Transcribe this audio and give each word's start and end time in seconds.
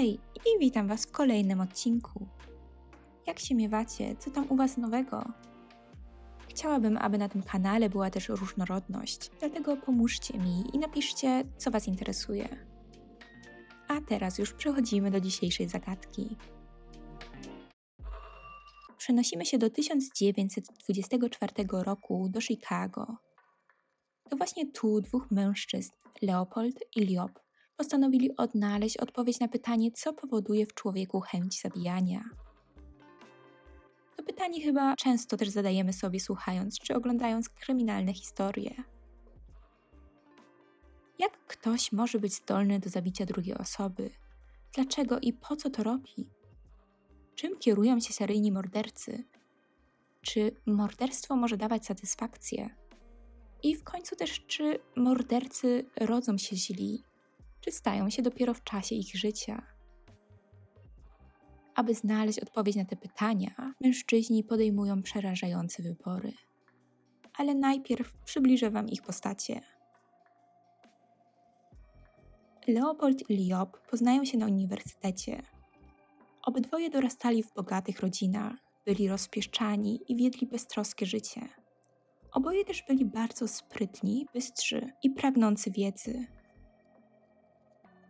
Hej 0.00 0.18
i 0.34 0.58
witam 0.58 0.88
Was 0.88 1.06
w 1.06 1.10
kolejnym 1.10 1.60
odcinku. 1.60 2.26
Jak 3.26 3.38
się 3.38 3.54
miewacie? 3.54 4.16
Co 4.16 4.30
tam 4.30 4.46
u 4.50 4.56
Was 4.56 4.76
nowego? 4.76 5.24
Chciałabym, 6.48 6.98
aby 6.98 7.18
na 7.18 7.28
tym 7.28 7.42
kanale 7.42 7.90
była 7.90 8.10
też 8.10 8.28
różnorodność, 8.28 9.30
dlatego 9.40 9.76
pomóżcie 9.76 10.38
mi 10.38 10.64
i 10.72 10.78
napiszcie, 10.78 11.44
co 11.56 11.70
Was 11.70 11.88
interesuje. 11.88 12.48
A 13.88 14.00
teraz 14.00 14.38
już 14.38 14.52
przechodzimy 14.52 15.10
do 15.10 15.20
dzisiejszej 15.20 15.68
zagadki. 15.68 16.36
Przenosimy 18.98 19.46
się 19.46 19.58
do 19.58 19.70
1924 19.70 21.52
roku 21.70 22.28
do 22.28 22.40
Chicago. 22.40 23.16
To 24.30 24.36
właśnie 24.36 24.72
tu 24.72 25.00
dwóch 25.00 25.30
mężczyzn, 25.30 25.92
Leopold 26.22 26.84
i 26.96 27.00
Liob, 27.00 27.49
postanowili 27.80 28.36
odnaleźć 28.36 28.96
odpowiedź 28.96 29.40
na 29.40 29.48
pytanie, 29.48 29.92
co 29.92 30.12
powoduje 30.12 30.66
w 30.66 30.74
człowieku 30.74 31.20
chęć 31.20 31.60
zabijania. 31.60 32.24
To 34.16 34.22
pytanie 34.22 34.62
chyba 34.62 34.96
często 34.96 35.36
też 35.36 35.48
zadajemy 35.48 35.92
sobie 35.92 36.20
słuchając 36.20 36.78
czy 36.78 36.94
oglądając 36.94 37.48
kryminalne 37.48 38.14
historie. 38.14 38.74
Jak 41.18 41.46
ktoś 41.46 41.92
może 41.92 42.18
być 42.18 42.34
zdolny 42.34 42.78
do 42.78 42.90
zabicia 42.90 43.26
drugiej 43.26 43.54
osoby? 43.54 44.10
Dlaczego 44.74 45.18
i 45.20 45.32
po 45.32 45.56
co 45.56 45.70
to 45.70 45.82
robi? 45.82 46.28
Czym 47.34 47.58
kierują 47.58 48.00
się 48.00 48.12
seryjni 48.12 48.52
mordercy? 48.52 49.24
Czy 50.22 50.56
morderstwo 50.66 51.36
może 51.36 51.56
dawać 51.56 51.86
satysfakcję? 51.86 52.70
I 53.62 53.76
w 53.76 53.84
końcu 53.84 54.16
też, 54.16 54.40
czy 54.46 54.78
mordercy 54.96 55.86
rodzą 56.00 56.38
się 56.38 56.56
źli 56.56 57.09
czy 57.60 57.72
stają 57.72 58.10
się 58.10 58.22
dopiero 58.22 58.54
w 58.54 58.64
czasie 58.64 58.94
ich 58.94 59.16
życia. 59.16 59.62
Aby 61.74 61.94
znaleźć 61.94 62.38
odpowiedź 62.38 62.76
na 62.76 62.84
te 62.84 62.96
pytania, 62.96 63.74
mężczyźni 63.80 64.44
podejmują 64.44 65.02
przerażające 65.02 65.82
wybory. 65.82 66.32
Ale 67.34 67.54
najpierw 67.54 68.12
przybliżę 68.24 68.70
Wam 68.70 68.88
ich 68.88 69.02
postacie. 69.02 69.60
Leopold 72.68 73.30
i 73.30 73.36
Liob 73.36 73.86
poznają 73.90 74.24
się 74.24 74.38
na 74.38 74.46
uniwersytecie. 74.46 75.42
Obydwoje 76.42 76.90
dorastali 76.90 77.42
w 77.42 77.54
bogatych 77.54 78.00
rodzinach, 78.00 78.54
byli 78.86 79.08
rozpieszczani 79.08 80.00
i 80.08 80.16
wiedli 80.16 80.46
beztroskie 80.46 81.06
życie. 81.06 81.40
Oboje 82.32 82.64
też 82.64 82.84
byli 82.88 83.04
bardzo 83.04 83.48
sprytni, 83.48 84.26
bystrzy 84.34 84.92
i 85.02 85.10
pragnący 85.10 85.70
wiedzy, 85.70 86.26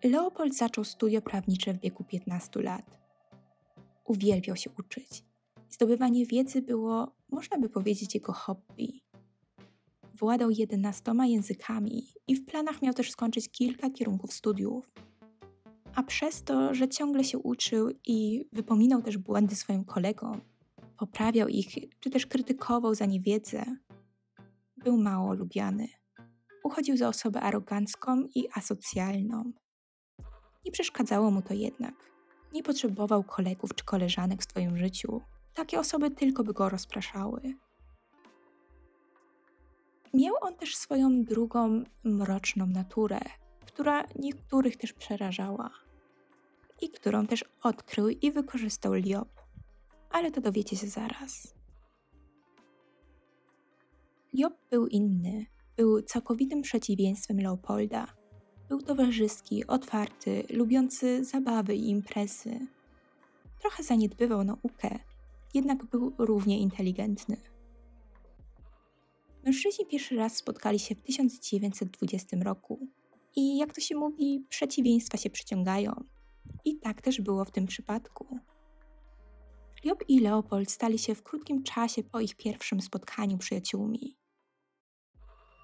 Leopold 0.04 0.56
zaczął 0.56 0.84
studia 0.84 1.20
prawnicze 1.20 1.74
w 1.74 1.80
wieku 1.80 2.04
15 2.04 2.62
lat. 2.62 3.00
Uwielbiał 4.04 4.56
się 4.56 4.70
uczyć. 4.78 5.24
Zdobywanie 5.70 6.26
wiedzy 6.26 6.62
było, 6.62 7.12
można 7.28 7.58
by 7.58 7.68
powiedzieć, 7.68 8.14
jego 8.14 8.32
hobby. 8.32 9.00
Władał 10.14 10.50
11 10.50 11.12
językami 11.24 12.06
i 12.28 12.36
w 12.36 12.44
planach 12.44 12.82
miał 12.82 12.94
też 12.94 13.10
skończyć 13.10 13.48
kilka 13.48 13.90
kierunków 13.90 14.32
studiów. 14.32 14.90
A 15.94 16.02
przez 16.02 16.42
to, 16.42 16.74
że 16.74 16.88
ciągle 16.88 17.24
się 17.24 17.38
uczył 17.38 17.90
i 18.06 18.44
wypominał 18.52 19.02
też 19.02 19.18
błędy 19.18 19.56
swoim 19.56 19.84
kolegom, 19.84 20.40
poprawiał 20.96 21.48
ich 21.48 21.66
czy 22.00 22.10
też 22.10 22.26
krytykował 22.26 22.94
za 22.94 23.06
niewiedzę, 23.06 23.64
był 24.76 24.96
mało 24.98 25.34
lubiany. 25.34 25.88
Uchodził 26.64 26.96
za 26.96 27.08
osobę 27.08 27.40
arogancką 27.40 28.24
i 28.34 28.48
asocjalną. 28.54 29.52
Nie 30.64 30.72
przeszkadzało 30.72 31.30
mu 31.30 31.42
to 31.42 31.54
jednak. 31.54 31.94
Nie 32.52 32.62
potrzebował 32.62 33.24
kolegów 33.24 33.74
czy 33.74 33.84
koleżanek 33.84 34.42
w 34.42 34.50
swoim 34.50 34.76
życiu. 34.76 35.20
Takie 35.54 35.80
osoby 35.80 36.10
tylko 36.10 36.44
by 36.44 36.52
go 36.52 36.68
rozpraszały. 36.68 37.54
Miał 40.14 40.34
on 40.40 40.54
też 40.54 40.76
swoją 40.76 41.24
drugą, 41.24 41.84
mroczną 42.04 42.66
naturę, 42.66 43.20
która 43.66 44.04
niektórych 44.18 44.76
też 44.76 44.92
przerażała 44.92 45.70
i 46.80 46.90
którą 46.90 47.26
też 47.26 47.44
odkrył 47.62 48.08
i 48.08 48.32
wykorzystał 48.32 48.94
Liob. 48.94 49.28
Ale 50.10 50.30
to 50.30 50.40
dowiecie 50.40 50.76
się 50.76 50.86
zaraz. 50.86 51.54
Liob 54.34 54.54
był 54.70 54.86
inny, 54.86 55.46
był 55.76 56.02
całkowitym 56.02 56.62
przeciwieństwem 56.62 57.40
Leopolda 57.40 58.19
był 58.70 58.82
towarzyski, 58.82 59.66
otwarty, 59.66 60.44
lubiący 60.50 61.24
zabawy 61.24 61.76
i 61.76 61.88
imprezy. 61.88 62.66
Trochę 63.60 63.82
zaniedbywał 63.82 64.44
naukę, 64.44 64.98
jednak 65.54 65.84
był 65.84 66.12
równie 66.18 66.58
inteligentny. 66.58 67.36
Mężczyźni 69.44 69.86
pierwszy 69.86 70.16
raz 70.16 70.36
spotkali 70.36 70.78
się 70.78 70.94
w 70.94 71.02
1920 71.02 72.36
roku 72.42 72.88
i 73.36 73.56
jak 73.56 73.74
to 73.74 73.80
się 73.80 73.96
mówi, 73.96 74.44
przeciwieństwa 74.48 75.18
się 75.18 75.30
przyciągają. 75.30 76.04
I 76.64 76.78
tak 76.78 77.02
też 77.02 77.20
było 77.20 77.44
w 77.44 77.50
tym 77.50 77.66
przypadku. 77.66 78.38
Liob 79.84 80.04
i 80.08 80.20
Leopold 80.20 80.70
stali 80.70 80.98
się 80.98 81.14
w 81.14 81.22
krótkim 81.22 81.62
czasie 81.62 82.02
po 82.02 82.20
ich 82.20 82.36
pierwszym 82.36 82.80
spotkaniu 82.80 83.38
przyjaciółmi. 83.38 84.19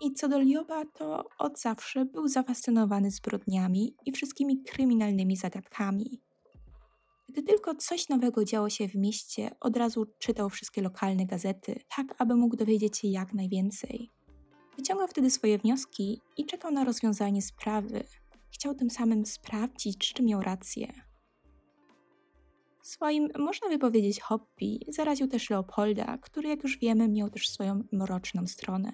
I 0.00 0.12
co 0.12 0.28
do 0.28 0.38
Lioba, 0.38 0.84
to 0.84 1.24
od 1.38 1.60
zawsze 1.60 2.04
był 2.04 2.28
zafascynowany 2.28 3.10
zbrodniami 3.10 3.94
i 4.06 4.12
wszystkimi 4.12 4.62
kryminalnymi 4.62 5.36
zagadkami. 5.36 6.20
Gdy 7.28 7.42
tylko 7.42 7.74
coś 7.74 8.08
nowego 8.08 8.44
działo 8.44 8.70
się 8.70 8.88
w 8.88 8.94
mieście, 8.94 9.50
od 9.60 9.76
razu 9.76 10.06
czytał 10.18 10.50
wszystkie 10.50 10.82
lokalne 10.82 11.26
gazety, 11.26 11.80
tak 11.96 12.14
aby 12.18 12.36
mógł 12.36 12.56
dowiedzieć 12.56 12.98
się 12.98 13.08
jak 13.08 13.34
najwięcej. 13.34 14.10
Wyciągał 14.76 15.08
wtedy 15.08 15.30
swoje 15.30 15.58
wnioski 15.58 16.20
i 16.36 16.46
czekał 16.46 16.70
na 16.72 16.84
rozwiązanie 16.84 17.42
sprawy. 17.42 18.04
Chciał 18.52 18.74
tym 18.74 18.90
samym 18.90 19.26
sprawdzić, 19.26 20.12
czy 20.14 20.22
miał 20.22 20.42
rację. 20.42 20.92
Swoim, 22.82 23.28
można 23.38 23.68
by 23.68 23.78
powiedzieć, 23.78 24.20
hobby 24.20 24.78
zaraził 24.88 25.28
też 25.28 25.50
Leopolda, 25.50 26.18
który, 26.18 26.48
jak 26.48 26.62
już 26.62 26.78
wiemy, 26.78 27.08
miał 27.08 27.30
też 27.30 27.48
swoją 27.48 27.82
mroczną 27.92 28.46
stronę. 28.46 28.92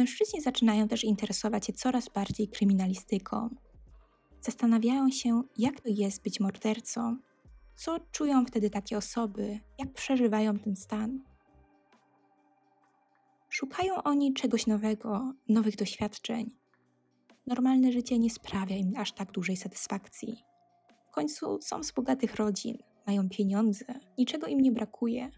Mężczyźni 0.00 0.40
zaczynają 0.40 0.88
też 0.88 1.04
interesować 1.04 1.66
się 1.66 1.72
coraz 1.72 2.08
bardziej 2.08 2.48
kryminalistyką. 2.48 3.56
Zastanawiają 4.40 5.10
się, 5.10 5.42
jak 5.58 5.80
to 5.80 5.88
jest 5.88 6.22
być 6.22 6.40
mordercą, 6.40 7.16
co 7.74 8.00
czują 8.12 8.46
wtedy 8.46 8.70
takie 8.70 8.96
osoby, 8.96 9.60
jak 9.78 9.92
przeżywają 9.92 10.58
ten 10.58 10.76
stan. 10.76 11.24
Szukają 13.48 14.02
oni 14.02 14.34
czegoś 14.34 14.66
nowego, 14.66 15.34
nowych 15.48 15.76
doświadczeń. 15.76 16.50
Normalne 17.46 17.92
życie 17.92 18.18
nie 18.18 18.30
sprawia 18.30 18.76
im 18.76 18.92
aż 18.96 19.12
tak 19.12 19.32
dużej 19.32 19.56
satysfakcji. 19.56 20.44
W 21.10 21.10
końcu 21.10 21.58
są 21.62 21.82
z 21.82 21.92
bogatych 21.92 22.34
rodzin, 22.34 22.78
mają 23.06 23.28
pieniądze, 23.28 23.84
niczego 24.18 24.46
im 24.46 24.60
nie 24.60 24.72
brakuje. 24.72 25.30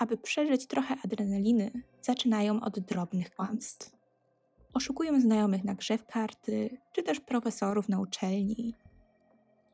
Aby 0.00 0.16
przeżyć 0.16 0.66
trochę 0.66 0.96
adrenaliny, 1.04 1.70
zaczynają 2.02 2.60
od 2.60 2.80
drobnych 2.80 3.30
kłamstw. 3.30 3.96
Oszukują 4.74 5.20
znajomych 5.20 5.64
na 5.64 5.74
grze 5.74 5.98
w 5.98 6.06
karty, 6.06 6.78
czy 6.92 7.02
też 7.02 7.20
profesorów 7.20 7.88
na 7.88 8.00
uczelni. 8.00 8.74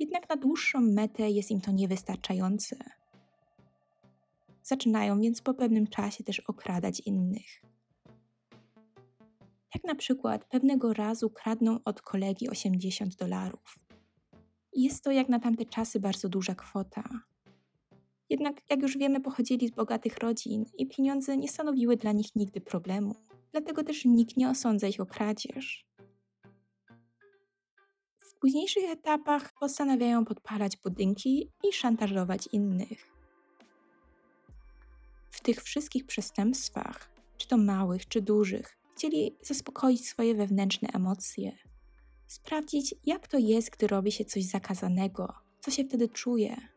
Jednak 0.01 0.29
na 0.29 0.37
dłuższą 0.37 0.81
metę 0.81 1.31
jest 1.31 1.51
im 1.51 1.61
to 1.61 1.73
niewystarczające. 1.73 2.77
Zaczynają 4.63 5.21
więc 5.21 5.43
po 5.43 5.55
pewnym 5.55 5.87
czasie 5.87 6.25
też 6.25 6.41
okradać 6.41 7.01
innych. 7.01 7.63
Jak 9.75 9.85
na 9.85 9.95
przykład 9.95 10.45
pewnego 10.45 10.93
razu 10.93 11.31
kradną 11.31 11.79
od 11.85 12.03
kolegi 12.03 12.51
80 12.51 13.17
dolarów. 13.17 13.79
Jest 14.73 15.05
to 15.05 15.11
jak 15.11 15.29
na 15.29 15.41
tamte 15.41 15.65
czasy 15.65 16.01
bardzo 16.01 16.29
duża 16.29 16.55
kwota, 16.55 17.05
jednak, 18.31 18.61
jak 18.71 18.83
już 18.83 18.99
wiemy, 18.99 19.21
pochodzili 19.21 19.69
z 19.69 19.71
bogatych 19.71 20.19
rodzin 20.19 20.65
i 20.79 20.87
pieniądze 20.87 21.37
nie 21.37 21.49
stanowiły 21.49 21.97
dla 21.97 22.13
nich 22.13 22.37
nigdy 22.37 22.61
problemu. 22.61 23.15
Dlatego 23.53 23.85
też 23.85 24.05
nikt 24.05 24.37
nie 24.37 24.51
osądza 24.51 24.89
ich 24.89 25.01
o 25.01 25.07
kradzież. 25.07 25.87
W 28.19 28.35
późniejszych 28.41 28.91
etapach 28.91 29.53
postanawiają 29.61 30.25
podpalać 30.25 30.77
budynki 30.77 31.51
i 31.69 31.73
szantażować 31.73 32.49
innych. 32.53 33.13
W 35.31 35.41
tych 35.41 35.63
wszystkich 35.63 36.07
przestępstwach, 36.07 37.11
czy 37.37 37.49
to 37.49 37.57
małych, 37.57 38.09
czy 38.09 38.23
dużych, 38.23 38.79
chcieli 38.95 39.37
zaspokoić 39.43 40.09
swoje 40.09 40.35
wewnętrzne 40.35 40.89
emocje, 40.89 41.53
sprawdzić, 42.27 42.95
jak 43.07 43.29
to 43.29 43.39
jest, 43.39 43.71
gdy 43.71 43.87
robi 43.87 44.13
się 44.13 44.25
coś 44.25 44.45
zakazanego, 44.45 45.35
co 45.61 45.71
się 45.71 45.85
wtedy 45.85 46.09
czuje 46.09 46.76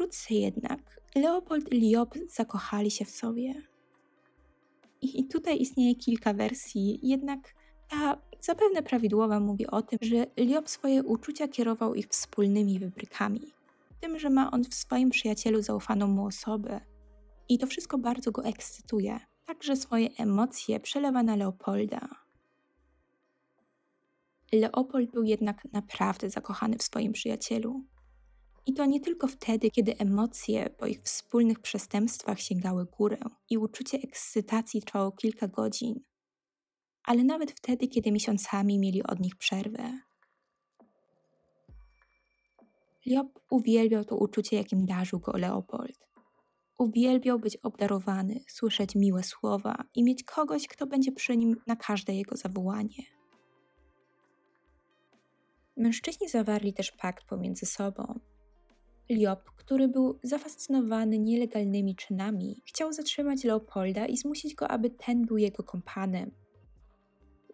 Wkrótce 0.00 0.34
jednak 0.34 1.00
Leopold 1.14 1.72
i 1.72 1.80
Liob 1.80 2.14
zakochali 2.28 2.90
się 2.90 3.04
w 3.04 3.10
sobie. 3.10 3.54
I 5.02 5.24
tutaj 5.24 5.60
istnieje 5.60 5.94
kilka 5.94 6.34
wersji, 6.34 7.00
jednak 7.02 7.54
ta 7.88 8.18
zapewne 8.40 8.82
prawidłowa 8.82 9.40
mówi 9.40 9.66
o 9.66 9.82
tym, 9.82 9.98
że 10.02 10.26
Liob 10.36 10.70
swoje 10.70 11.02
uczucia 11.02 11.48
kierował 11.48 11.94
ich 11.94 12.08
wspólnymi 12.08 12.78
wybrykami. 12.78 13.40
Tym, 14.00 14.18
że 14.18 14.30
ma 14.30 14.50
on 14.50 14.64
w 14.64 14.74
swoim 14.74 15.10
przyjacielu 15.10 15.62
zaufaną 15.62 16.06
mu 16.06 16.26
osobę. 16.26 16.80
I 17.48 17.58
to 17.58 17.66
wszystko 17.66 17.98
bardzo 17.98 18.30
go 18.32 18.44
ekscytuje. 18.44 19.20
Także 19.46 19.76
swoje 19.76 20.08
emocje 20.18 20.80
przelewa 20.80 21.22
na 21.22 21.36
Leopolda. 21.36 22.08
Leopold 24.52 25.10
był 25.10 25.22
jednak 25.22 25.72
naprawdę 25.72 26.30
zakochany 26.30 26.78
w 26.78 26.82
swoim 26.82 27.12
przyjacielu. 27.12 27.84
I 28.66 28.74
to 28.74 28.86
nie 28.86 29.00
tylko 29.00 29.28
wtedy, 29.28 29.70
kiedy 29.70 29.98
emocje 29.98 30.70
po 30.70 30.86
ich 30.86 31.02
wspólnych 31.02 31.60
przestępstwach 31.60 32.40
sięgały 32.40 32.86
górę 32.86 33.18
i 33.50 33.58
uczucie 33.58 33.98
ekscytacji 33.98 34.82
trwało 34.82 35.12
kilka 35.12 35.48
godzin, 35.48 36.00
ale 37.04 37.24
nawet 37.24 37.50
wtedy, 37.50 37.88
kiedy 37.88 38.12
miesiącami 38.12 38.78
mieli 38.78 39.02
od 39.02 39.20
nich 39.20 39.36
przerwę. 39.36 39.98
Liob 43.06 43.40
uwielbiał 43.50 44.04
to 44.04 44.16
uczucie, 44.16 44.56
jakim 44.56 44.86
darzył 44.86 45.20
go 45.20 45.32
Leopold. 45.32 46.08
Uwielbiał 46.78 47.38
być 47.38 47.56
obdarowany, 47.56 48.40
słyszeć 48.48 48.94
miłe 48.94 49.22
słowa 49.22 49.84
i 49.94 50.04
mieć 50.04 50.24
kogoś, 50.24 50.68
kto 50.68 50.86
będzie 50.86 51.12
przy 51.12 51.36
nim 51.36 51.56
na 51.66 51.76
każde 51.76 52.14
jego 52.14 52.36
zawołanie. 52.36 53.04
Mężczyźni 55.76 56.28
zawarli 56.28 56.72
też 56.72 56.92
pakt 56.92 57.24
pomiędzy 57.24 57.66
sobą. 57.66 58.20
Liob, 59.10 59.50
który 59.56 59.88
był 59.88 60.18
zafascynowany 60.22 61.18
nielegalnymi 61.18 61.96
czynami, 61.96 62.62
chciał 62.66 62.92
zatrzymać 62.92 63.44
Leopolda 63.44 64.06
i 64.06 64.16
zmusić 64.16 64.54
go, 64.54 64.68
aby 64.68 64.90
ten 64.90 65.26
był 65.26 65.38
jego 65.38 65.62
kompanem. 65.62 66.30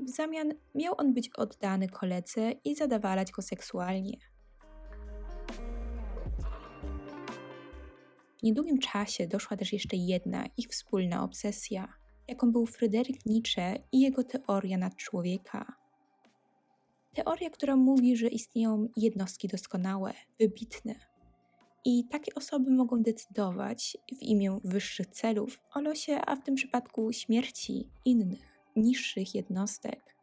W 0.01 0.11
zamian 0.11 0.53
miał 0.75 0.95
on 0.99 1.15
być 1.15 1.31
oddany 1.37 1.89
koledze 1.89 2.53
i 2.65 2.75
zadawalać 2.75 3.33
go 3.33 3.43
seksualnie. 3.43 4.17
W 8.39 8.43
niedługim 8.43 8.79
czasie 8.79 9.27
doszła 9.27 9.57
też 9.57 9.73
jeszcze 9.73 9.97
jedna 9.97 10.45
ich 10.57 10.69
wspólna 10.69 11.25
obsesja, 11.25 11.95
jaką 12.29 12.53
był 12.53 12.67
Fryderyk 12.67 13.27
Nietzsche 13.27 13.79
i 13.93 14.01
jego 14.01 14.25
teoria 14.25 14.79
nadczłowieka. 14.79 15.77
Teoria, 17.15 17.51
która 17.51 17.77
mówi, 17.77 18.17
że 18.17 18.29
istnieją 18.29 18.89
jednostki 18.97 19.49
doskonałe, 19.49 20.13
wybitne. 20.41 21.16
I 21.89 22.05
takie 22.05 22.35
osoby 22.35 22.71
mogą 22.71 23.03
decydować 23.03 23.97
w 24.19 24.23
imię 24.23 24.59
wyższych 24.65 25.07
celów 25.07 25.61
o 25.75 25.81
losie, 25.81 26.21
a 26.27 26.37
w 26.37 26.43
tym 26.43 26.55
przypadku 26.55 27.13
śmierci 27.13 27.89
innych, 28.05 28.59
niższych 28.77 29.35
jednostek. 29.35 30.17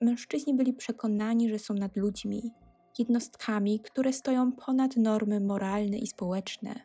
Mężczyźni 0.00 0.54
byli 0.54 0.72
przekonani, 0.72 1.50
że 1.50 1.58
są 1.58 1.74
nad 1.74 1.96
ludźmi, 1.96 2.50
jednostkami, 2.98 3.80
które 3.80 4.12
stoją 4.12 4.52
ponad 4.52 4.96
normy 4.96 5.40
moralne 5.40 5.98
i 5.98 6.06
społeczne. 6.06 6.80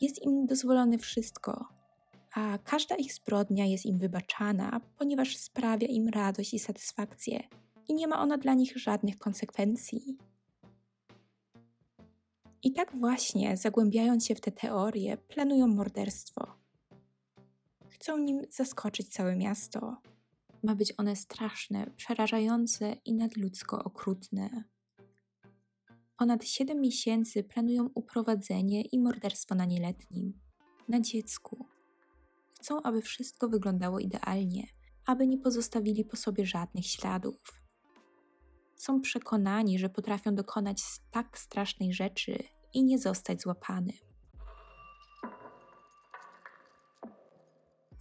Jest 0.00 0.22
im 0.22 0.46
dozwolone 0.46 0.98
wszystko, 0.98 1.68
a 2.34 2.58
każda 2.64 2.94
ich 2.96 3.12
zbrodnia 3.12 3.66
jest 3.66 3.86
im 3.86 3.98
wybaczana, 3.98 4.80
ponieważ 4.98 5.36
sprawia 5.36 5.88
im 5.88 6.08
radość 6.08 6.54
i 6.54 6.58
satysfakcję 6.58 7.42
i 7.88 7.94
nie 7.94 8.06
ma 8.08 8.20
ona 8.20 8.38
dla 8.38 8.54
nich 8.54 8.76
żadnych 8.76 9.18
konsekwencji. 9.18 10.29
I 12.62 12.72
tak 12.72 12.96
właśnie, 12.98 13.56
zagłębiając 13.56 14.26
się 14.26 14.34
w 14.34 14.40
te 14.40 14.52
teorie, 14.52 15.16
planują 15.16 15.66
morderstwo. 15.66 16.46
Chcą 17.88 18.18
nim 18.18 18.42
zaskoczyć 18.50 19.08
całe 19.08 19.36
miasto. 19.36 19.96
Ma 20.62 20.74
być 20.74 20.92
one 20.98 21.16
straszne, 21.16 21.90
przerażające 21.96 22.96
i 23.04 23.14
nadludzko 23.14 23.84
okrutne. 23.84 24.64
Ponad 26.16 26.44
7 26.44 26.80
miesięcy 26.80 27.44
planują 27.44 27.90
uprowadzenie 27.94 28.82
i 28.82 28.98
morderstwo 28.98 29.54
na 29.54 29.64
nieletnim, 29.64 30.40
na 30.88 31.00
dziecku. 31.00 31.66
Chcą, 32.58 32.82
aby 32.82 33.02
wszystko 33.02 33.48
wyglądało 33.48 33.98
idealnie, 33.98 34.66
aby 35.06 35.26
nie 35.26 35.38
pozostawili 35.38 36.04
po 36.04 36.16
sobie 36.16 36.46
żadnych 36.46 36.86
śladów. 36.86 37.60
Są 38.80 39.00
przekonani, 39.00 39.78
że 39.78 39.88
potrafią 39.88 40.34
dokonać 40.34 40.82
tak 41.10 41.38
strasznej 41.38 41.92
rzeczy 41.92 42.38
i 42.74 42.84
nie 42.84 42.98
zostać 42.98 43.42
złapanym. 43.42 43.96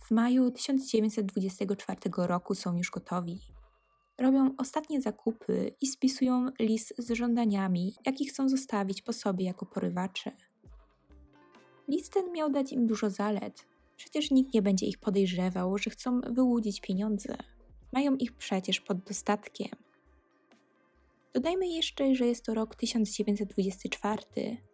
W 0.05 0.11
maju 0.11 0.51
1924 0.51 1.99
roku 2.17 2.55
są 2.55 2.77
już 2.77 2.91
gotowi 2.91 3.39
robią 4.17 4.55
ostatnie 4.57 5.01
zakupy 5.01 5.75
i 5.81 5.87
spisują 5.87 6.49
list 6.59 6.93
z 6.97 7.11
żądaniami, 7.11 7.95
jakie 8.05 8.25
chcą 8.25 8.49
zostawić 8.49 9.01
po 9.01 9.13
sobie 9.13 9.45
jako 9.45 9.65
porywacze. 9.65 10.31
List 11.87 12.13
ten 12.13 12.31
miał 12.31 12.49
dać 12.49 12.73
im 12.73 12.87
dużo 12.87 13.09
zalet. 13.09 13.65
Przecież 13.97 14.31
nikt 14.31 14.53
nie 14.53 14.61
będzie 14.61 14.85
ich 14.85 14.97
podejrzewał, 14.97 15.77
że 15.77 15.89
chcą 15.89 16.21
wyłudzić 16.21 16.81
pieniądze. 16.81 17.37
Mają 17.93 18.15
ich 18.15 18.33
przecież 18.33 18.81
pod 18.81 18.99
dostatkiem. 18.99 19.88
Dodajmy 21.33 21.67
jeszcze, 21.67 22.15
że 22.15 22.27
jest 22.27 22.45
to 22.45 22.53
rok 22.53 22.75
1924, 22.75 24.23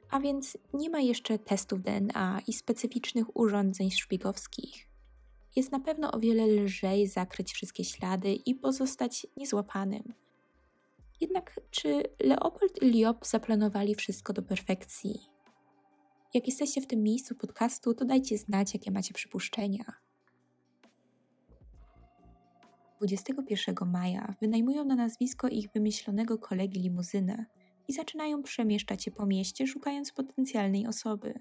a 0.09 0.19
więc 0.19 0.57
nie 0.73 0.89
ma 0.89 0.99
jeszcze 0.99 1.39
testów 1.39 1.81
DNA 1.81 2.41
i 2.47 2.53
specyficznych 2.53 3.37
urządzeń 3.37 3.91
szpigowskich 3.91 4.95
jest 5.55 5.71
na 5.71 5.79
pewno 5.79 6.11
o 6.11 6.19
wiele 6.19 6.47
lżej 6.47 7.07
zakryć 7.07 7.53
wszystkie 7.53 7.83
ślady 7.83 8.33
i 8.33 8.55
pozostać 8.55 9.27
niezłapanym. 9.37 10.13
Jednak 11.21 11.59
czy 11.71 12.03
Leopold 12.19 12.81
i 12.81 12.85
Liop 12.85 13.25
zaplanowali 13.25 13.95
wszystko 13.95 14.33
do 14.33 14.41
perfekcji? 14.41 15.19
Jak 16.33 16.47
jesteście 16.47 16.81
w 16.81 16.87
tym 16.87 17.03
miejscu 17.03 17.35
podcastu, 17.35 17.93
to 17.93 18.05
dajcie 18.05 18.37
znać, 18.37 18.73
jakie 18.73 18.91
macie 18.91 19.13
przypuszczenia. 19.13 20.04
21 22.97 23.75
maja 23.91 24.33
wynajmują 24.41 24.85
na 24.85 24.95
nazwisko 24.95 25.47
ich 25.47 25.71
wymyślonego 25.71 26.37
kolegi 26.37 26.79
limuzynę 26.79 27.45
i 27.87 27.93
zaczynają 27.93 28.43
przemieszczać 28.43 29.03
się 29.03 29.11
po 29.11 29.25
mieście, 29.25 29.67
szukając 29.67 30.11
potencjalnej 30.11 30.87
osoby. 30.87 31.33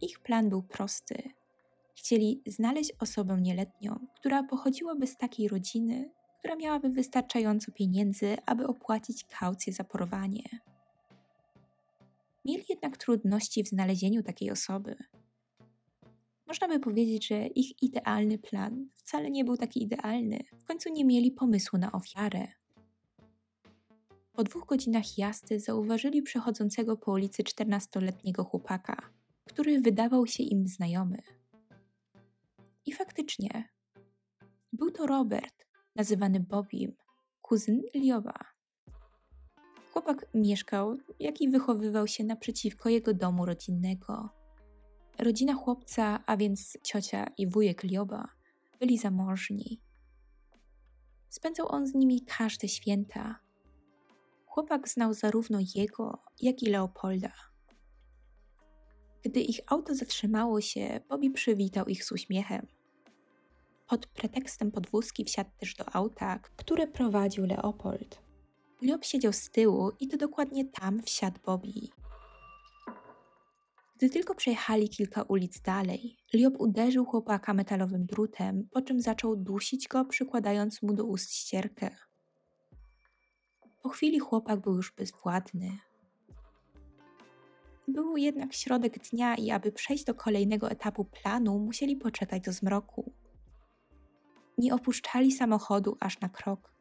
Ich 0.00 0.20
plan 0.20 0.48
był 0.48 0.62
prosty 0.62 1.34
Chcieli 1.94 2.42
znaleźć 2.46 2.92
osobę 3.00 3.38
nieletnią, 3.40 4.06
która 4.14 4.42
pochodziłaby 4.42 5.06
z 5.06 5.16
takiej 5.16 5.48
rodziny, 5.48 6.10
która 6.38 6.56
miałaby 6.56 6.90
wystarczająco 6.90 7.72
pieniędzy, 7.72 8.36
aby 8.46 8.66
opłacić 8.66 9.24
kaucję 9.24 9.72
za 9.72 9.84
porwanie. 9.84 10.42
Mieli 12.44 12.64
jednak 12.68 12.96
trudności 12.96 13.64
w 13.64 13.68
znalezieniu 13.68 14.22
takiej 14.22 14.50
osoby. 14.50 14.96
Można 16.46 16.68
by 16.68 16.80
powiedzieć, 16.80 17.26
że 17.26 17.46
ich 17.46 17.82
idealny 17.82 18.38
plan 18.38 18.88
wcale 19.14 19.30
nie 19.30 19.44
był 19.44 19.56
taki 19.56 19.82
idealny. 19.82 20.38
W 20.58 20.64
końcu 20.64 20.88
nie 20.92 21.04
mieli 21.04 21.30
pomysłu 21.30 21.78
na 21.78 21.92
ofiarę. 21.92 22.48
Po 24.32 24.44
dwóch 24.44 24.66
godzinach 24.66 25.18
jazdy 25.18 25.60
zauważyli 25.60 26.22
przechodzącego 26.22 26.96
po 26.96 27.12
ulicy 27.12 27.42
14-letniego 27.42 28.44
chłopaka, 28.44 29.10
który 29.44 29.80
wydawał 29.80 30.26
się 30.26 30.42
im 30.42 30.68
znajomy. 30.68 31.18
I 32.86 32.92
faktycznie, 32.92 33.68
był 34.72 34.90
to 34.90 35.06
Robert, 35.06 35.66
nazywany 35.96 36.40
Bobim, 36.40 36.92
kuzyn 37.42 37.82
Lioba. 37.94 38.38
Chłopak 39.92 40.26
mieszkał, 40.34 40.96
jak 41.20 41.40
i 41.40 41.50
wychowywał 41.50 42.06
się 42.06 42.24
naprzeciwko 42.24 42.88
jego 42.88 43.14
domu 43.14 43.46
rodzinnego. 43.46 44.28
Rodzina 45.18 45.54
chłopca, 45.54 46.24
a 46.26 46.36
więc 46.36 46.78
ciocia 46.82 47.26
i 47.38 47.46
wujek 47.46 47.82
Lioba, 47.82 48.33
byli 48.84 48.98
zamożni. 48.98 49.80
Spędzał 51.28 51.68
on 51.68 51.86
z 51.86 51.94
nimi 51.94 52.20
każde 52.20 52.68
święta. 52.68 53.38
Chłopak 54.46 54.88
znał 54.88 55.14
zarówno 55.14 55.58
jego, 55.74 56.18
jak 56.40 56.62
i 56.62 56.66
Leopolda. 56.66 57.32
Gdy 59.22 59.40
ich 59.40 59.60
auto 59.66 59.94
zatrzymało 59.94 60.60
się, 60.60 61.00
Bobby 61.08 61.30
przywitał 61.30 61.86
ich 61.86 62.04
z 62.04 62.12
uśmiechem. 62.12 62.66
Pod 63.88 64.06
pretekstem 64.06 64.70
podwózki 64.70 65.24
wsiadł 65.24 65.50
też 65.56 65.74
do 65.74 65.94
auta, 65.94 66.38
które 66.38 66.86
prowadził 66.86 67.46
Leopold. 67.46 68.22
Liob 68.82 69.04
siedział 69.04 69.32
z 69.32 69.50
tyłu 69.50 69.90
i 70.00 70.08
to 70.08 70.16
dokładnie 70.16 70.64
tam 70.64 71.02
wsiadł 71.02 71.40
Bobby. 71.46 71.88
Gdy 73.96 74.10
tylko 74.10 74.34
przejechali 74.34 74.88
kilka 74.88 75.22
ulic 75.22 75.60
dalej, 75.60 76.16
Liob 76.32 76.54
uderzył 76.60 77.04
chłopaka 77.04 77.54
metalowym 77.54 78.06
drutem, 78.06 78.68
po 78.70 78.82
czym 78.82 79.00
zaczął 79.00 79.36
dusić 79.36 79.88
go, 79.88 80.04
przykładając 80.04 80.82
mu 80.82 80.92
do 80.92 81.04
ust 81.04 81.34
ścierkę. 81.34 81.90
Po 83.82 83.88
chwili 83.88 84.18
chłopak 84.18 84.60
był 84.60 84.76
już 84.76 84.92
bezwładny. 84.92 85.78
Był 87.88 88.16
jednak 88.16 88.54
środek 88.54 89.08
dnia 89.10 89.34
i 89.34 89.50
aby 89.50 89.72
przejść 89.72 90.04
do 90.04 90.14
kolejnego 90.14 90.70
etapu 90.70 91.04
planu, 91.04 91.58
musieli 91.58 91.96
poczekać 91.96 92.42
do 92.42 92.52
zmroku. 92.52 93.12
Nie 94.58 94.74
opuszczali 94.74 95.32
samochodu 95.32 95.96
aż 96.00 96.20
na 96.20 96.28
krok. 96.28 96.74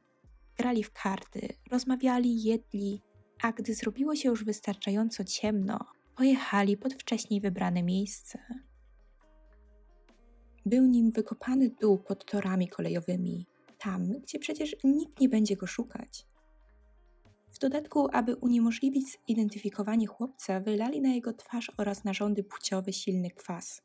Grali 0.58 0.84
w 0.84 0.91
karty, 0.91 1.48
rozmawiali, 1.72 2.43
jedli, 2.43 3.01
a 3.41 3.51
gdy 3.51 3.74
zrobiło 3.74 4.15
się 4.15 4.29
już 4.29 4.46
wystarczająco 4.46 5.24
ciemno, 5.24 5.79
pojechali 6.15 6.77
pod 6.77 6.93
wcześniej 6.93 7.41
wybrane 7.41 7.84
miejsce. 7.84 8.39
Był 10.65 10.86
nim 10.86 11.12
wykopany 11.12 11.70
dół 11.82 11.98
pod 11.98 12.25
torami 12.25 12.67
kolejowymi, 12.67 13.46
tam, 13.77 14.20
gdzie 14.20 14.39
przecież 14.39 14.75
nikt 14.84 15.20
nie 15.20 15.29
będzie 15.29 15.55
go 15.55 15.67
szukać. 15.67 16.25
W 17.51 17.60
dodatku, 17.60 18.08
aby 18.12 18.36
uniemożliwić 18.36 19.05
zidentyfikowanie 19.27 20.08
chłopca, 20.08 20.60
wylali 20.60 21.01
na 21.01 21.10
jego 21.10 21.34
twarz 21.34 21.72
oraz 21.77 22.03
narządy 22.03 22.43
płciowe 22.43 22.93
silny 22.93 23.32
kwas. 23.32 23.82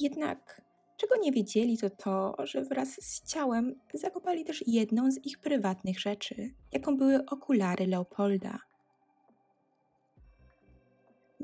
Jednak 0.00 0.64
czego 0.96 1.16
nie 1.16 1.32
wiedzieli, 1.32 1.78
to 1.78 1.90
to, 1.90 2.36
że 2.46 2.64
wraz 2.64 2.88
z 2.88 3.22
ciałem 3.22 3.80
zakopali 3.94 4.44
też 4.44 4.64
jedną 4.66 5.10
z 5.10 5.26
ich 5.26 5.38
prywatnych 5.38 6.00
rzeczy, 6.00 6.54
jaką 6.72 6.96
były 6.96 7.26
okulary 7.26 7.86
Leopolda. 7.86 8.58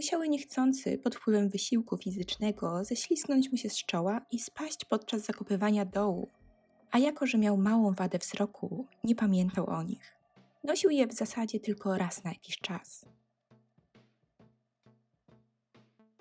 Musiały 0.00 0.28
niechcący, 0.28 0.98
pod 0.98 1.16
wpływem 1.16 1.48
wysiłku 1.48 1.96
fizycznego, 1.96 2.84
ześlizgnąć 2.84 3.52
mu 3.52 3.58
się 3.58 3.70
z 3.70 3.76
czoła 3.76 4.20
i 4.32 4.38
spaść 4.38 4.84
podczas 4.84 5.22
zakopywania 5.22 5.84
dołu, 5.84 6.28
a 6.90 6.98
jako 6.98 7.26
że 7.26 7.38
miał 7.38 7.56
małą 7.56 7.92
wadę 7.94 8.18
wzroku, 8.18 8.86
nie 9.04 9.14
pamiętał 9.14 9.66
o 9.66 9.82
nich. 9.82 10.16
Nosił 10.64 10.90
je 10.90 11.06
w 11.06 11.12
zasadzie 11.12 11.60
tylko 11.60 11.98
raz 11.98 12.24
na 12.24 12.30
jakiś 12.30 12.58
czas. 12.58 13.04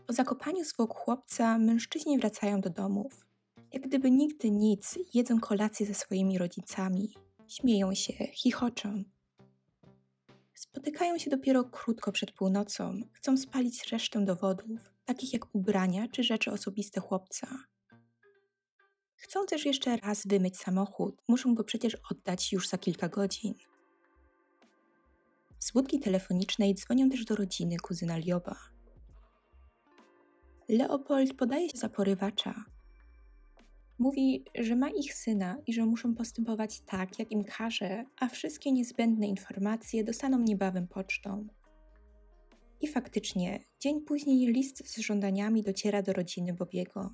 Po 0.07 0.13
zakopaniu 0.13 0.63
zwłok 0.63 0.93
chłopca 0.93 1.57
mężczyźni 1.57 2.17
wracają 2.17 2.61
do 2.61 2.69
domów. 2.69 3.25
Jak 3.73 3.83
gdyby 3.87 4.11
nigdy 4.11 4.51
nic, 4.51 4.99
jedzą 5.13 5.39
kolację 5.39 5.85
ze 5.85 5.93
swoimi 5.93 6.37
rodzicami. 6.37 7.13
Śmieją 7.47 7.93
się, 7.93 8.13
chichoczą. 8.13 9.03
Spotykają 10.59 11.17
się 11.17 11.29
dopiero 11.29 11.63
krótko 11.63 12.11
przed 12.11 12.31
północą. 12.31 13.01
Chcą 13.13 13.37
spalić 13.37 13.91
resztę 13.91 14.25
dowodów, 14.25 14.93
takich 15.05 15.33
jak 15.33 15.55
ubrania 15.55 16.07
czy 16.07 16.23
rzeczy 16.23 16.51
osobiste 16.51 17.01
chłopca. 17.01 17.47
Chcą 19.15 19.45
też 19.45 19.65
jeszcze 19.65 19.97
raz 19.97 20.27
wymyć 20.27 20.57
samochód. 20.57 21.21
Muszą 21.27 21.55
go 21.55 21.63
przecież 21.63 21.97
oddać 22.11 22.53
już 22.53 22.67
za 22.67 22.77
kilka 22.77 23.09
godzin. 23.09 23.53
Z 25.59 25.71
budki 25.71 25.99
telefonicznej 25.99 26.75
dzwonią 26.75 27.09
też 27.09 27.25
do 27.25 27.35
rodziny 27.35 27.77
kuzyna 27.77 28.17
Lioba. 28.17 28.55
Leopold 30.69 31.33
podaje 31.33 31.69
się 31.69 31.77
za 31.77 31.89
porywacza. 31.89 32.63
Mówi, 33.99 34.43
że 34.55 34.75
ma 34.75 34.89
ich 34.89 35.13
syna 35.13 35.57
i 35.67 35.73
że 35.73 35.85
muszą 35.85 36.15
postępować 36.15 36.81
tak, 36.81 37.19
jak 37.19 37.31
im 37.31 37.43
każe, 37.43 38.05
a 38.19 38.27
wszystkie 38.27 38.71
niezbędne 38.71 39.27
informacje 39.27 40.03
dostaną 40.03 40.39
niebawem 40.39 40.87
pocztą. 40.87 41.47
I 42.81 42.87
faktycznie, 42.87 43.59
dzień 43.79 44.01
później 44.01 44.47
list 44.47 44.87
z 44.87 44.97
żądaniami 44.97 45.63
dociera 45.63 46.01
do 46.01 46.13
rodziny 46.13 46.53
Bobiego. 46.53 47.13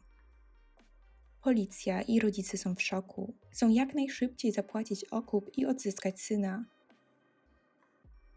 Policja 1.42 2.02
i 2.02 2.20
rodzice 2.20 2.58
są 2.58 2.76
w 2.76 2.82
szoku. 2.82 3.34
Chcą 3.50 3.70
jak 3.70 3.96
najszybciej 3.96 4.52
zapłacić 4.52 5.06
okup 5.06 5.58
i 5.58 5.66
odzyskać 5.66 6.22
syna. 6.22 6.66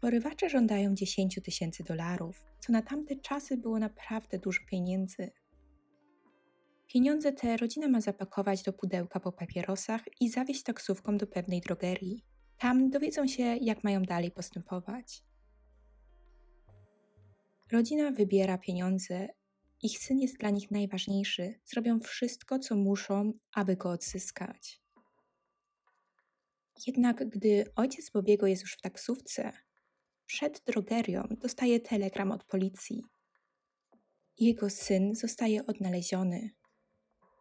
Porywacze 0.01 0.49
żądają 0.49 0.95
10 0.95 1.39
tysięcy 1.43 1.83
dolarów, 1.83 2.45
co 2.59 2.73
na 2.73 2.81
tamte 2.81 3.15
czasy 3.15 3.57
było 3.57 3.79
naprawdę 3.79 4.39
dużo 4.39 4.61
pieniędzy. 4.67 5.31
Pieniądze 6.93 7.33
te 7.33 7.57
rodzina 7.57 7.87
ma 7.87 8.01
zapakować 8.01 8.63
do 8.63 8.73
pudełka 8.73 9.19
po 9.19 9.31
papierosach 9.31 10.01
i 10.21 10.29
zawieźć 10.29 10.63
taksówką 10.63 11.17
do 11.17 11.27
pewnej 11.27 11.61
drogerii. 11.61 12.25
Tam 12.57 12.89
dowiedzą 12.89 13.27
się, 13.27 13.43
jak 13.43 13.83
mają 13.83 14.03
dalej 14.03 14.31
postępować. 14.31 15.23
Rodzina 17.71 18.11
wybiera 18.11 18.57
pieniądze, 18.57 19.27
ich 19.81 19.99
syn 19.99 20.19
jest 20.19 20.37
dla 20.37 20.49
nich 20.49 20.71
najważniejszy, 20.71 21.59
zrobią 21.65 21.99
wszystko, 21.99 22.59
co 22.59 22.75
muszą, 22.75 23.33
aby 23.53 23.75
go 23.75 23.89
odzyskać. 23.89 24.81
Jednak 26.87 27.29
gdy 27.29 27.65
ojciec 27.75 28.09
Bobiego 28.09 28.47
jest 28.47 28.61
już 28.61 28.73
w 28.73 28.81
taksówce, 28.81 29.51
przed 30.25 30.61
drogerią 30.65 31.23
dostaje 31.31 31.79
telegram 31.79 32.31
od 32.31 32.43
policji. 32.43 33.03
Jego 34.37 34.69
syn 34.69 35.15
zostaje 35.15 35.65
odnaleziony, 35.65 36.49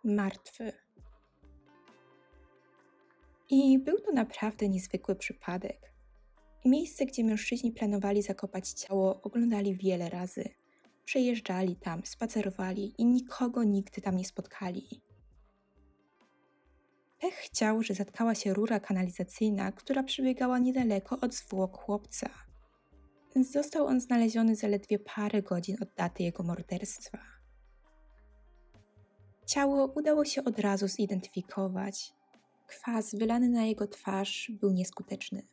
martwy. 0.08 0.72
I 3.50 3.78
był 3.78 4.00
to 4.00 4.12
naprawdę 4.12 4.68
niezwykły 4.68 5.16
przypadek. 5.16 5.92
Miejsce, 6.64 7.06
gdzie 7.06 7.24
mężczyźni 7.24 7.72
planowali 7.72 8.22
zakopać 8.22 8.70
ciało, 8.70 9.22
oglądali 9.22 9.76
wiele 9.76 10.08
razy. 10.08 10.44
Przejeżdżali 11.04 11.76
tam, 11.76 12.02
spacerowali 12.04 12.94
i 12.98 13.04
nikogo 13.04 13.64
nigdy 13.64 14.00
tam 14.00 14.16
nie 14.16 14.24
spotkali. 14.24 15.02
Pech 17.20 17.34
chciał, 17.34 17.82
że 17.82 17.94
zatkała 17.94 18.34
się 18.34 18.54
rura 18.54 18.80
kanalizacyjna, 18.80 19.72
która 19.72 20.02
przebiegała 20.02 20.58
niedaleko 20.58 21.20
od 21.20 21.34
zwłok 21.34 21.78
chłopca. 21.78 22.30
Został 23.36 23.86
on 23.86 24.00
znaleziony 24.00 24.56
zaledwie 24.56 24.98
parę 24.98 25.42
godzin 25.42 25.76
od 25.82 25.94
daty 25.96 26.22
jego 26.22 26.42
morderstwa. 26.42 27.37
Ciało 29.48 29.92
udało 29.96 30.24
się 30.24 30.44
od 30.44 30.58
razu 30.58 30.88
zidentyfikować. 30.88 32.14
Kwas 32.66 33.14
wylany 33.14 33.48
na 33.48 33.64
jego 33.64 33.86
twarz 33.86 34.52
był 34.60 34.72
nieskuteczny. 34.72 35.46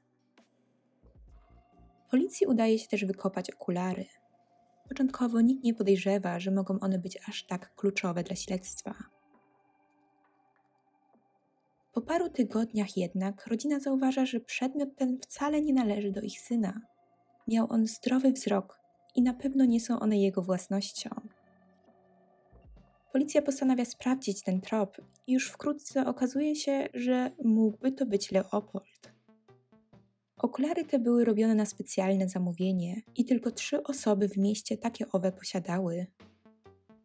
Policji 2.11 2.47
udaje 2.47 2.79
się 2.79 2.87
też 2.87 3.05
wykopać 3.05 3.51
okulary. 3.51 4.05
Początkowo 4.89 5.41
nikt 5.41 5.63
nie 5.63 5.73
podejrzewa, 5.73 6.39
że 6.39 6.51
mogą 6.51 6.79
one 6.79 6.99
być 6.99 7.19
aż 7.29 7.43
tak 7.43 7.75
kluczowe 7.75 8.23
dla 8.23 8.35
śledztwa. 8.35 8.95
Po 11.93 12.01
paru 12.01 12.29
tygodniach 12.29 12.97
jednak 12.97 13.47
rodzina 13.47 13.79
zauważa, 13.79 14.25
że 14.25 14.39
przedmiot 14.39 14.89
ten 14.95 15.19
wcale 15.21 15.61
nie 15.61 15.73
należy 15.73 16.11
do 16.11 16.21
ich 16.21 16.39
syna. 16.41 16.81
Miał 17.47 17.67
on 17.69 17.87
zdrowy 17.87 18.31
wzrok 18.31 18.79
i 19.15 19.21
na 19.21 19.33
pewno 19.33 19.65
nie 19.65 19.79
są 19.79 19.99
one 19.99 20.17
jego 20.17 20.41
własnością. 20.41 21.09
Policja 23.15 23.41
postanawia 23.41 23.85
sprawdzić 23.85 24.43
ten 24.43 24.61
trop 24.61 24.97
i 25.27 25.33
już 25.33 25.49
wkrótce 25.49 26.05
okazuje 26.05 26.55
się, 26.55 26.89
że 26.93 27.31
mógłby 27.43 27.91
to 27.91 28.05
być 28.05 28.31
Leopold. 28.31 29.13
Okulary 30.37 30.85
te 30.85 30.99
były 30.99 31.25
robione 31.25 31.55
na 31.55 31.65
specjalne 31.65 32.29
zamówienie 32.29 33.01
i 33.15 33.25
tylko 33.25 33.51
trzy 33.51 33.83
osoby 33.83 34.29
w 34.29 34.37
mieście 34.37 34.77
takie 34.77 35.11
owe 35.11 35.31
posiadały. 35.31 36.07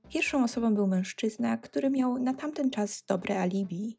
Pierwszą 0.09 0.45
osobą 0.45 0.75
był 0.75 0.87
mężczyzna, 0.87 1.57
który 1.57 1.91
miał 1.91 2.19
na 2.19 2.35
tamten 2.35 2.71
czas 2.71 3.05
dobre 3.09 3.41
alibi. 3.41 3.97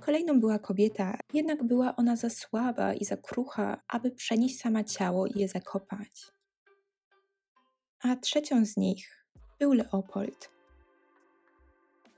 Kolejną 0.00 0.40
była 0.40 0.58
kobieta, 0.58 1.18
jednak 1.34 1.64
była 1.64 1.96
ona 1.96 2.16
za 2.16 2.30
słaba 2.30 2.94
i 2.94 3.04
za 3.04 3.16
krucha, 3.16 3.82
aby 3.88 4.10
przenieść 4.10 4.60
sama 4.60 4.84
ciało 4.84 5.26
i 5.26 5.38
je 5.38 5.48
zakopać. 5.48 6.32
A 8.00 8.16
trzecią 8.16 8.66
z 8.66 8.76
nich 8.76 9.26
był 9.58 9.72
Leopold. 9.72 10.57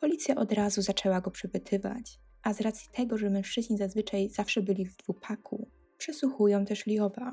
Policja 0.00 0.34
od 0.34 0.52
razu 0.52 0.82
zaczęła 0.82 1.20
go 1.20 1.30
przepytywać, 1.30 2.18
a 2.42 2.54
z 2.54 2.60
racji 2.60 2.90
tego, 2.92 3.18
że 3.18 3.30
mężczyźni 3.30 3.76
zazwyczaj 3.76 4.28
zawsze 4.28 4.62
byli 4.62 4.86
w 4.86 4.96
dwupaku, 4.96 5.68
przesłuchują 5.98 6.64
też 6.64 6.86
Lioba. 6.86 7.32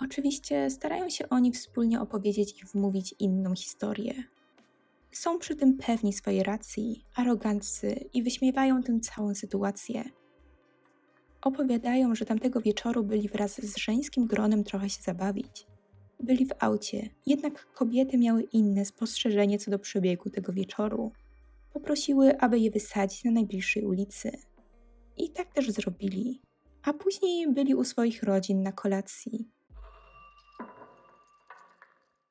Oczywiście 0.00 0.70
starają 0.70 1.10
się 1.10 1.28
oni 1.28 1.52
wspólnie 1.52 2.00
opowiedzieć 2.00 2.62
i 2.62 2.66
wmówić 2.66 3.14
inną 3.18 3.54
historię, 3.54 4.14
są 5.12 5.38
przy 5.38 5.56
tym 5.56 5.76
pewni 5.76 6.12
swojej 6.12 6.42
racji, 6.42 7.04
aroganccy 7.14 8.08
i 8.12 8.22
wyśmiewają 8.22 8.82
tę 8.82 9.00
całą 9.00 9.34
sytuację. 9.34 10.04
Opowiadają, 11.42 12.14
że 12.14 12.24
tamtego 12.24 12.60
wieczoru 12.60 13.04
byli 13.04 13.28
wraz 13.28 13.60
z 13.60 13.76
żeńskim 13.76 14.26
gronem 14.26 14.64
trochę 14.64 14.90
się 14.90 15.02
zabawić. 15.02 15.66
Byli 16.20 16.46
w 16.46 16.52
aucie, 16.58 17.10
jednak 17.26 17.72
kobiety 17.72 18.18
miały 18.18 18.42
inne 18.42 18.84
spostrzeżenie 18.84 19.58
co 19.58 19.70
do 19.70 19.78
przebiegu 19.78 20.30
tego 20.30 20.52
wieczoru. 20.52 21.12
Poprosiły, 21.72 22.38
aby 22.38 22.58
je 22.58 22.70
wysadzić 22.70 23.24
na 23.24 23.30
najbliższej 23.30 23.84
ulicy. 23.84 24.32
I 25.16 25.30
tak 25.30 25.52
też 25.52 25.70
zrobili. 25.70 26.42
A 26.82 26.92
później 26.92 27.52
byli 27.52 27.74
u 27.74 27.84
swoich 27.84 28.22
rodzin 28.22 28.62
na 28.62 28.72
kolacji, 28.72 29.48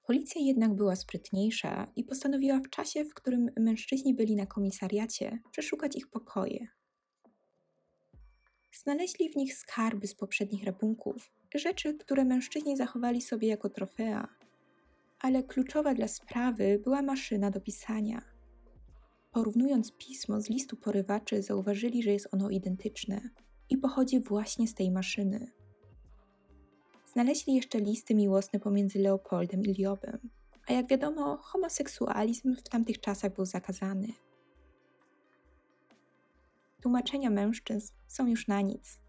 Policja 0.08 0.42
jednak 0.42 0.76
była 0.76 0.96
sprytniejsza 0.96 1.92
i 1.96 2.04
postanowiła 2.04 2.60
w 2.60 2.70
czasie, 2.70 3.06
w 3.06 3.14
którym 3.14 3.50
mężczyźni 3.60 4.14
byli 4.14 4.36
na 4.36 4.46
komisariacie, 4.46 5.40
przeszukać 5.52 5.96
ich 5.96 6.08
pokoje. 6.08 6.68
Znaleźli 8.72 9.30
w 9.30 9.36
nich 9.36 9.54
skarby 9.54 10.08
z 10.08 10.16
poprzednich 10.16 10.64
rabunków, 10.64 11.32
rzeczy, 11.56 11.94
które 11.94 12.26
mężczyźni 12.26 12.78
zachowali 12.78 13.22
sobie 13.22 13.48
jako 13.48 13.70
trofea. 13.70 14.28
Ale 15.20 15.44
kluczowa 15.44 15.94
dla 15.94 16.08
sprawy 16.08 16.82
była 16.84 17.02
maszyna 17.02 17.52
do 17.52 17.62
pisania. 17.62 18.22
Porównując 19.32 19.92
pismo 19.98 20.42
z 20.42 20.50
listu 20.50 20.78
porywaczy, 20.78 21.42
zauważyli, 21.42 22.04
że 22.04 22.12
jest 22.12 22.34
ono 22.34 22.50
identyczne 22.50 23.30
i 23.70 23.78
pochodzi 23.78 24.20
właśnie 24.20 24.68
z 24.68 24.74
tej 24.74 24.92
maszyny. 24.92 25.52
Znaleźli 27.14 27.56
jeszcze 27.56 27.80
listy 27.80 28.16
miłosne 28.16 28.60
pomiędzy 28.60 29.00
Leopoldem 29.00 29.62
i 29.62 29.74
Liobem, 29.74 30.30
a 30.68 30.74
jak 30.74 30.88
wiadomo, 30.88 31.38
homoseksualizm 31.38 32.56
w 32.56 32.64
tamtych 32.64 33.00
czasach 33.00 33.34
był 33.34 33.46
zakazany. 33.46 34.08
Tłumaczenia 36.82 37.30
mężczyzn 37.30 37.94
są 38.08 38.28
już 38.28 38.48
na 38.48 38.62
nic. 38.62 39.02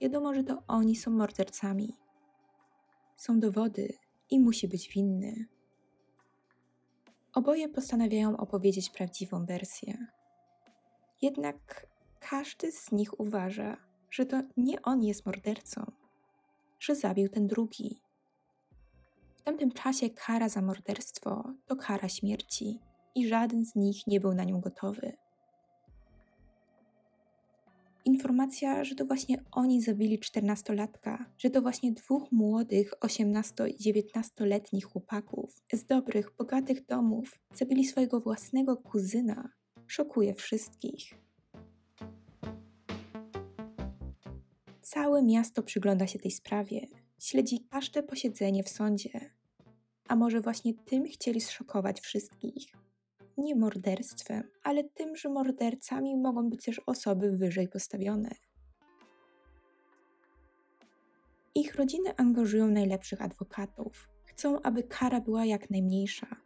Wiadomo, 0.00 0.34
że 0.34 0.44
to 0.44 0.62
oni 0.68 0.96
są 0.96 1.10
mordercami. 1.10 1.96
Są 3.16 3.40
dowody 3.40 3.92
i 4.30 4.40
musi 4.40 4.68
być 4.68 4.88
winny. 4.88 5.46
Oboje 7.34 7.68
postanawiają 7.68 8.36
opowiedzieć 8.36 8.90
prawdziwą 8.90 9.46
wersję. 9.46 10.06
Jednak 11.22 11.86
każdy 12.20 12.72
z 12.72 12.92
nich 12.92 13.20
uważa, 13.20 13.76
że 14.10 14.26
to 14.26 14.42
nie 14.56 14.82
on 14.82 15.02
jest 15.02 15.26
mordercą, 15.26 15.92
że 16.80 16.94
zabił 16.94 17.28
ten 17.28 17.46
drugi. 17.46 18.02
W 19.36 19.42
tamtym 19.42 19.72
czasie 19.72 20.10
kara 20.10 20.48
za 20.48 20.62
morderstwo 20.62 21.52
to 21.66 21.76
kara 21.76 22.08
śmierci 22.08 22.80
i 23.14 23.28
żaden 23.28 23.64
z 23.64 23.74
nich 23.74 24.06
nie 24.06 24.20
był 24.20 24.34
na 24.34 24.44
nią 24.44 24.60
gotowy. 24.60 25.12
Informacja, 28.10 28.84
że 28.84 28.94
to 28.94 29.04
właśnie 29.04 29.44
oni 29.52 29.82
zabili 29.82 30.18
czternastolatka, 30.18 31.26
że 31.38 31.50
to 31.50 31.62
właśnie 31.62 31.92
dwóch 31.92 32.32
młodych, 32.32 32.92
18-19-letnich 33.00 34.84
chłopaków 34.84 35.62
z 35.72 35.84
dobrych, 35.84 36.30
bogatych 36.38 36.86
domów 36.86 37.38
zabili 37.54 37.84
swojego 37.84 38.20
własnego 38.20 38.76
kuzyna, 38.76 39.48
szokuje 39.86 40.34
wszystkich. 40.34 41.14
Całe 44.82 45.22
miasto 45.22 45.62
przygląda 45.62 46.06
się 46.06 46.18
tej 46.18 46.30
sprawie, 46.30 46.86
śledzi 47.18 47.60
każde 47.70 48.02
posiedzenie 48.02 48.62
w 48.62 48.68
sądzie. 48.68 49.30
A 50.08 50.16
może 50.16 50.40
właśnie 50.40 50.74
tym 50.74 51.04
chcieli 51.04 51.40
zszokować 51.40 52.00
wszystkich? 52.00 52.72
Nie 53.40 53.56
morderstwem, 53.56 54.42
ale 54.62 54.84
tym, 54.84 55.16
że 55.16 55.28
mordercami 55.28 56.16
mogą 56.16 56.50
być 56.50 56.64
też 56.64 56.80
osoby 56.86 57.36
wyżej 57.36 57.68
postawione. 57.68 58.30
Ich 61.54 61.74
rodziny 61.74 62.16
angażują 62.16 62.68
najlepszych 62.70 63.22
adwokatów. 63.22 64.08
Chcą, 64.24 64.62
aby 64.62 64.82
kara 64.82 65.20
była 65.20 65.44
jak 65.44 65.70
najmniejsza. 65.70 66.36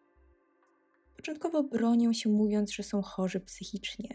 Początkowo 1.17 1.63
bronią 1.63 2.13
się, 2.13 2.31
mówiąc, 2.31 2.73
że 2.73 2.83
są 2.83 3.03
chorzy 3.03 3.41
psychicznie. 3.41 4.09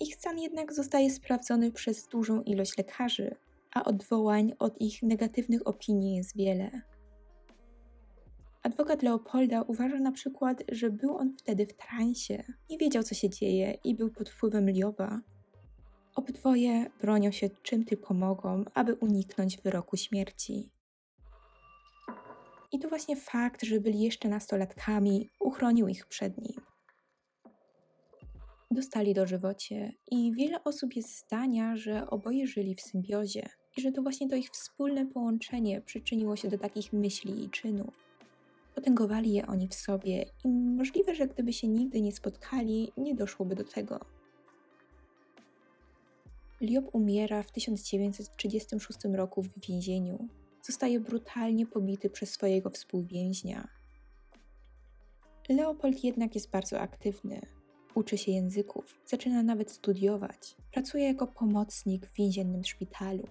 Ich 0.00 0.14
stan 0.14 0.38
jednak 0.38 0.72
zostaje 0.72 1.10
sprawdzony 1.10 1.72
przez 1.72 2.08
dużą 2.08 2.42
ilość 2.42 2.78
lekarzy, 2.78 3.36
a 3.74 3.84
odwołań 3.84 4.52
od 4.58 4.80
ich 4.80 5.02
negatywnych 5.02 5.66
opinii 5.66 6.16
jest 6.16 6.36
wiele. 6.36 6.70
Adwokat 8.62 9.02
Leopolda 9.02 9.62
uważa 9.62 9.98
na 9.98 10.12
przykład, 10.12 10.62
że 10.72 10.90
był 10.90 11.16
on 11.16 11.36
wtedy 11.36 11.66
w 11.66 11.76
transie, 11.76 12.44
nie 12.70 12.78
wiedział 12.78 13.02
co 13.02 13.14
się 13.14 13.30
dzieje 13.30 13.78
i 13.84 13.94
był 13.94 14.10
pod 14.10 14.28
wpływem 14.28 14.70
Lioba. 14.70 15.20
Obydwoje 16.14 16.90
bronią 17.00 17.30
się 17.30 17.50
czym 17.62 17.84
tylko 17.84 18.14
mogą, 18.14 18.64
aby 18.74 18.94
uniknąć 18.94 19.58
wyroku 19.58 19.96
śmierci. 19.96 20.70
I 22.72 22.78
to 22.78 22.88
właśnie 22.88 23.16
fakt, 23.16 23.64
że 23.64 23.80
byli 23.80 24.00
jeszcze 24.00 24.28
nastolatkami, 24.28 25.30
uchronił 25.40 25.88
ich 25.88 26.06
przed 26.06 26.38
nim. 26.38 26.60
Dostali 28.70 29.14
dożywocie 29.14 29.92
i 30.10 30.32
wiele 30.32 30.64
osób 30.64 30.96
jest 30.96 31.18
zdania, 31.18 31.76
że 31.76 32.10
oboje 32.10 32.46
żyli 32.46 32.74
w 32.74 32.80
symbiozie 32.80 33.48
i 33.76 33.80
że 33.80 33.92
to 33.92 34.02
właśnie 34.02 34.28
to 34.28 34.36
ich 34.36 34.50
wspólne 34.50 35.06
połączenie 35.06 35.80
przyczyniło 35.80 36.36
się 36.36 36.48
do 36.48 36.58
takich 36.58 36.92
myśli 36.92 37.44
i 37.44 37.50
czynów. 37.50 38.07
Potęgowali 38.78 39.32
je 39.32 39.46
oni 39.46 39.68
w 39.68 39.74
sobie 39.74 40.24
i 40.44 40.48
możliwe, 40.48 41.14
że 41.14 41.26
gdyby 41.26 41.52
się 41.52 41.68
nigdy 41.68 42.00
nie 42.00 42.12
spotkali, 42.12 42.92
nie 42.96 43.14
doszłoby 43.14 43.54
do 43.54 43.64
tego. 43.64 44.00
Liob 46.60 46.94
umiera 46.94 47.42
w 47.42 47.52
1936 47.52 48.98
roku 49.12 49.42
w 49.42 49.66
więzieniu. 49.68 50.28
Zostaje 50.62 51.00
brutalnie 51.00 51.66
pobity 51.66 52.10
przez 52.10 52.30
swojego 52.30 52.70
współwięźnia. 52.70 53.68
Leopold 55.48 56.04
jednak 56.04 56.34
jest 56.34 56.50
bardzo 56.50 56.80
aktywny. 56.80 57.40
Uczy 57.94 58.18
się 58.18 58.32
języków, 58.32 59.00
zaczyna 59.06 59.42
nawet 59.42 59.70
studiować. 59.70 60.56
Pracuje 60.72 61.04
jako 61.04 61.26
pomocnik 61.26 62.06
w 62.06 62.14
więziennym 62.14 62.64
szpitalu. 62.64 63.24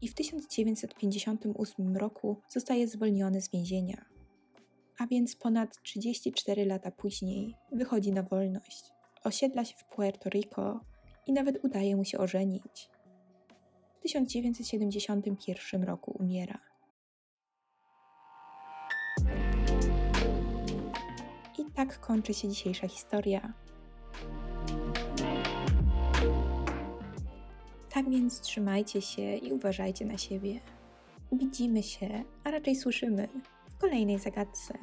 I 0.00 0.08
w 0.08 0.14
1958 0.14 1.96
roku 1.96 2.36
zostaje 2.48 2.88
zwolniony 2.88 3.40
z 3.40 3.50
więzienia 3.50 4.17
a 4.98 5.06
więc 5.06 5.36
ponad 5.36 5.82
34 5.82 6.64
lata 6.64 6.90
później 6.90 7.54
wychodzi 7.72 8.12
na 8.12 8.22
wolność. 8.22 8.92
Osiedla 9.24 9.64
się 9.64 9.76
w 9.76 9.84
Puerto 9.84 10.30
Rico 10.30 10.80
i 11.26 11.32
nawet 11.32 11.64
udaje 11.64 11.96
mu 11.96 12.04
się 12.04 12.18
ożenić. 12.18 12.90
W 13.98 14.02
1971 14.02 15.84
roku 15.84 16.16
umiera. 16.18 16.58
I 21.58 21.64
tak 21.74 22.00
kończy 22.00 22.34
się 22.34 22.48
dzisiejsza 22.48 22.88
historia. 22.88 23.52
Tak 27.90 28.10
więc 28.10 28.40
trzymajcie 28.40 29.02
się 29.02 29.36
i 29.36 29.52
uważajcie 29.52 30.04
na 30.04 30.18
siebie. 30.18 30.60
Widzimy 31.32 31.82
się, 31.82 32.24
a 32.44 32.50
raczej 32.50 32.76
słyszymy 32.76 33.28
kolejnej 33.78 34.18
zagadce. 34.18 34.74